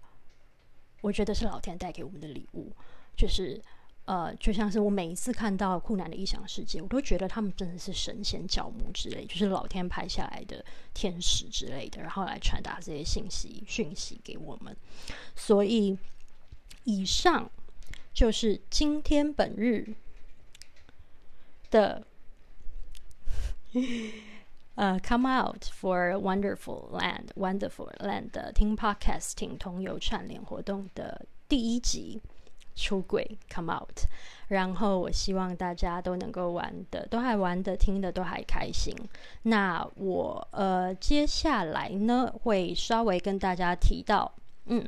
[1.00, 2.72] 我觉得是老天带给我们的礼物，
[3.16, 3.60] 就是
[4.06, 14.76] 呃，就像是我每一次看到酷男的异想世界，我都觉得他们真的是神仙教母之类，就是老天派下来的天使之类的，然后来传达这些信息讯息给我们。
[15.34, 15.98] 所以，
[16.84, 17.50] 以上
[18.12, 19.94] 就是今天本日
[21.70, 22.06] 的。
[24.74, 32.20] 呃， Come out for wonderful land，wonderful land 的听 Podcast 听同游串联活动的第一集
[32.74, 34.00] 出轨 Come out，
[34.48, 38.92] 然后我希望大家都能够玩的都还玩的听的都还开心。
[39.42, 44.32] 那我呃接下来呢会稍微跟大家提到，
[44.66, 44.84] 嗯，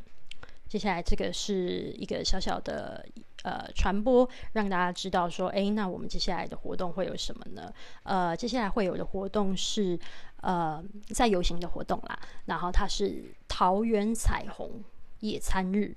[0.76, 3.02] 接下来这个是一个小小的。
[3.42, 7.72] 呃，传播让大家知道说，哎，那我们接下来的活动会有什么呢？
[8.02, 9.96] 呃，接下来会有的活动是
[10.40, 10.82] 呃，
[11.14, 12.18] 在游行的活动啦。
[12.46, 14.82] 然后它是桃园彩虹
[15.20, 15.94] 野餐日，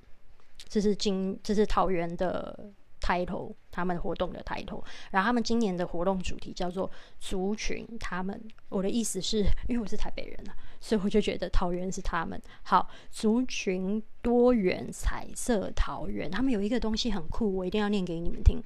[0.68, 2.70] 这是今这是桃园的。
[3.02, 7.84] 抬头，他们活动的抬头，然后他们今年的活动主题叫做族群。
[7.98, 12.40] 他们，我的意思是因为我是台北人啊，所以我就觉得桃园是他们。
[12.62, 18.62] 好，族群多元彩色桃园，他们有一个东西很酷，我一定要念给你们听。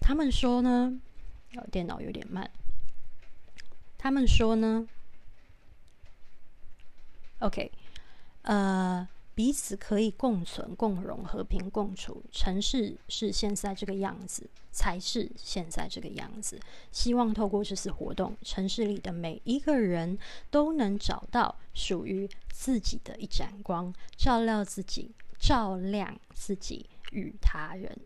[0.00, 0.92] 他们说呢，
[1.70, 2.50] 电脑有点慢。
[3.98, 4.86] 他们说呢
[7.38, 7.72] ，OK，
[8.42, 9.08] 呃。
[9.34, 12.22] 彼此可以共存、共荣、和平共处。
[12.30, 16.60] 城市是现在这个样子，才是现在这个样子。
[16.90, 20.18] 希望透过这次活动，城市里的每一个人
[20.50, 27.96] 都能找到属于自己的一盏光，照料自己，照亮自己与他人。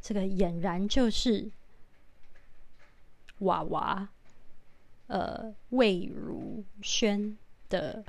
[0.00, 1.50] 这个俨然就是
[3.38, 4.08] 娃娃，
[5.08, 7.36] 呃，魏如萱
[7.68, 8.04] 的。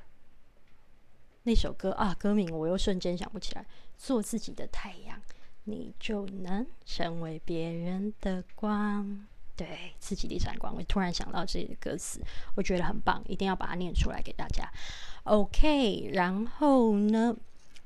[1.48, 3.66] 那首歌啊，歌名我又瞬间想不起来。
[3.98, 5.18] 做自己的太阳，
[5.64, 9.26] 你就能成为别人的光。
[9.56, 12.22] 对自己的一盏光，我突然想到这个歌词，
[12.56, 14.70] 我觉得很棒，一定要把它念出来给大家。
[15.24, 17.34] OK，然后呢，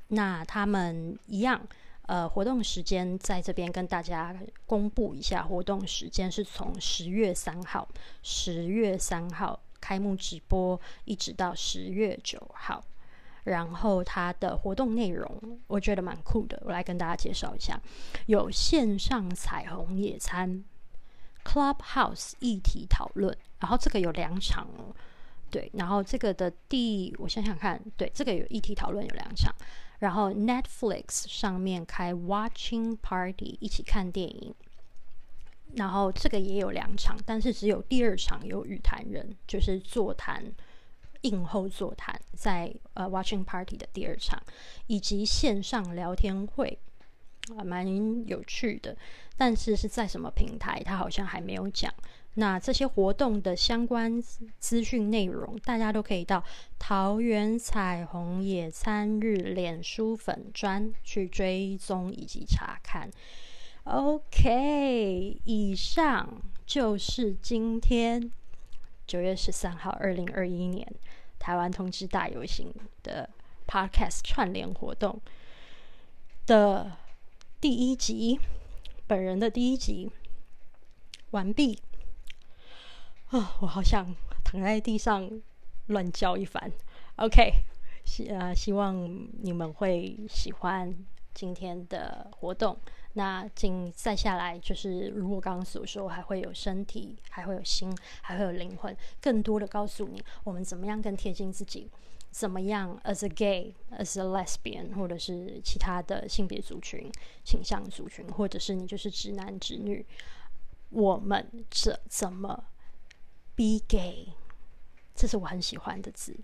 [0.08, 1.64] 那他们一样，
[2.06, 4.36] 呃，活动时间在这边跟大家
[4.66, 7.88] 公布一下，活动时间是从十月三号，
[8.24, 12.82] 十月三号开幕直播，一直到十月九号。
[13.44, 17.80] 然后它的活动内容我觉得蛮酷的，我来跟大家介绍一下，
[18.26, 20.64] 有线上彩虹野餐
[21.44, 24.94] ，Clubhouse 议题讨论，然后这个有两场哦，
[25.50, 29.54] 对，然后这个的第我想想看，对，这个有议题讨论有两场。
[29.98, 34.52] 然后 Netflix 上面开 Watching Party 一起看电影，
[35.76, 40.44] 然后这个也有两场，但是只有第二场有语谈人，就是座谈
[41.22, 44.40] 映后座谈，在呃 Watching Party 的第二场，
[44.86, 46.78] 以及线上聊天会
[47.56, 48.96] 啊，蛮有趣的，
[49.36, 51.92] 但是是在什么平台，他好像还没有讲。
[52.34, 54.22] 那这些活动的相关
[54.58, 56.42] 资讯内容，大家都可以到
[56.78, 63.10] 桃园彩虹野餐日脸书粉专去追踪以及查看。
[63.84, 68.32] OK，以上就是今天
[69.12, 70.90] 九月十三号二零二一年
[71.38, 73.28] 台湾同志大游行的
[73.66, 75.20] Podcast 串联活动
[76.46, 76.96] 的
[77.60, 78.40] 第一集，
[79.06, 80.10] 本人的第一集
[81.32, 81.78] 完毕。
[83.28, 85.30] 啊，我好想躺在地上
[85.88, 86.72] 乱叫一番。
[87.16, 87.52] OK，
[88.06, 90.90] 希呃希望你们会喜欢
[91.34, 92.78] 今天的活动。
[93.14, 101.90] 那紧再下来就是如我刚刚所说，还会有身体，还会有心，还会有灵魂，更多的告诉你我们怎么样更贴近自己，
[102.30, 107.10] 怎么样 as a gay，as a lesbian，或者是其他的性别族群
[107.44, 110.06] 倾向族群，或者是你就是直男直女，
[110.88, 112.64] 我们这怎么
[113.54, 114.28] ？Be gay，
[115.14, 116.34] 这是我很喜欢的字，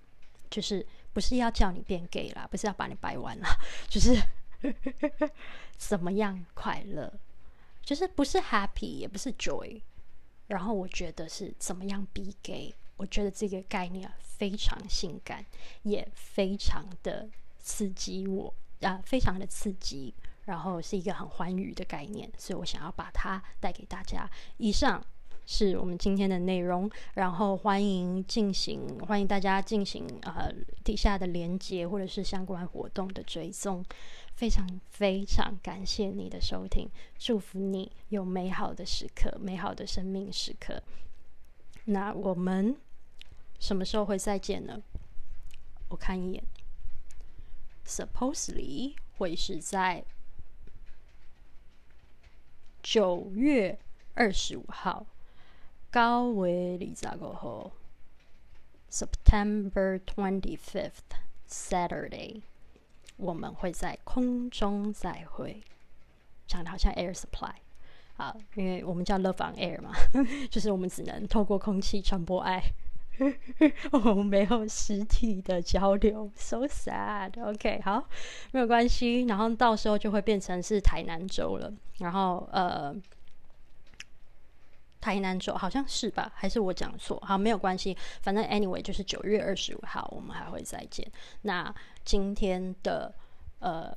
[0.50, 3.48] 就是不是要叫你变 gay 啦，不是要把你掰弯啦，
[3.88, 4.14] 就是
[5.76, 7.12] 怎么样快乐，
[7.82, 9.80] 就是不是 happy 也不是 joy，
[10.46, 15.44] 然后我觉得是怎么样 be gay，我觉得这个概念非常性感，
[15.82, 17.28] 也非常的
[17.58, 24.28] 刺激我啊，非常的刺激，然后是一个很欢愉的概念，所以我想要把它带给大家。
[24.56, 25.04] 以上。
[25.50, 30.52] 是我们今天的内容，然后欢迎进行，欢迎大家进行呃
[30.84, 33.82] 底下的连接或者是相关活动的追踪，
[34.34, 36.86] 非常非常感谢你的收听，
[37.18, 40.82] 祝福你有美好的时刻，美好的生命时刻。
[41.86, 42.76] 那我们
[43.58, 44.82] 什么时候会再见呢？
[45.88, 46.44] 我看一眼
[47.86, 50.04] ，supposedly 会是在
[52.82, 53.78] 九月
[54.12, 55.06] 二十五号。
[55.90, 57.72] 高维里扎过后
[58.90, 61.16] ，September twenty fifth
[61.48, 62.42] Saturday，
[63.16, 65.62] 我们会在空中再会，
[66.46, 67.54] 讲的好像 Air Supply
[68.18, 69.92] 啊，因为我们叫 Love on Air 嘛，
[70.50, 72.62] 就是我们只能透过空气传播爱，
[73.92, 77.32] 我们没有实体的交流，so sad。
[77.42, 78.06] OK，好，
[78.52, 82.94] 没有关系，然后到时候就会变成是台南州了，然后呃。
[85.00, 86.30] 台南州好像是吧？
[86.34, 87.18] 还是我讲错？
[87.20, 91.06] 好，没有关系，反正 anyway 就是九月二十五号，我们还会再见。
[91.42, 91.74] 那
[92.04, 93.14] 今天的
[93.60, 93.92] 呃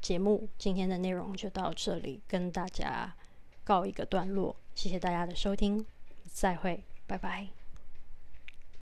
[0.00, 3.14] 节目，今天的内容就到这里，跟大家
[3.64, 4.54] 告一个段落。
[4.74, 5.84] 谢谢大家的收听，
[6.26, 7.61] 再会，拜拜。